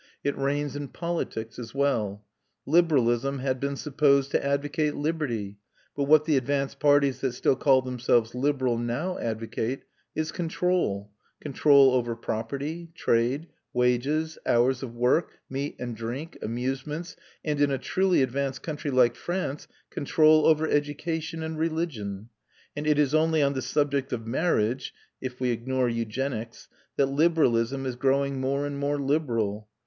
[0.23, 2.25] It reigns in politics as well.
[2.65, 5.59] Liberalism had been supposed to advocate liberty;
[5.95, 9.83] but what the advanced parties that still call themselves liberal now advocate
[10.15, 17.15] is control, control over property, trade, wages, hours of work, meat and drink, amusements,
[17.45, 22.29] and in a truly advanced country like France control over education and religion;
[22.75, 27.85] and it is only on the subject of marriage (if we ignore eugenics) that liberalism
[27.85, 29.69] is growing more and more liberal.